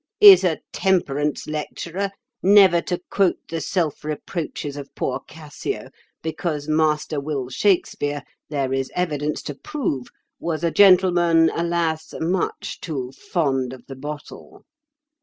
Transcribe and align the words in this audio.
Is 0.19 0.43
a 0.43 0.57
temperance 0.73 1.45
lecturer 1.45 2.09
never 2.41 2.81
to 2.81 2.99
quote 3.11 3.37
the 3.49 3.61
self 3.61 4.03
reproaches 4.03 4.75
of 4.75 4.89
poor 4.95 5.19
Cassio 5.27 5.89
because 6.23 6.67
Master 6.67 7.19
Will 7.19 7.49
Shakespeare, 7.49 8.23
there 8.49 8.73
is 8.73 8.91
evidence 8.95 9.43
to 9.43 9.53
prove, 9.53 10.07
was 10.39 10.63
a 10.63 10.71
gentleman, 10.71 11.51
alas! 11.53 12.15
much 12.19 12.79
too 12.81 13.11
fond 13.11 13.73
of 13.73 13.85
the 13.85 13.95
bottle? 13.95 14.63